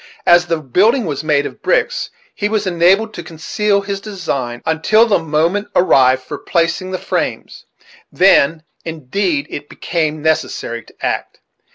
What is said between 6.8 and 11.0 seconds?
the frames; then, indeed, it became necessary